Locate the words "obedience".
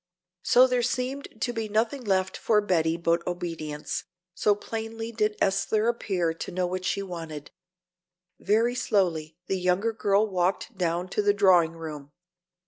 3.27-4.05